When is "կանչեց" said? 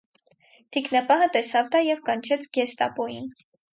2.09-2.49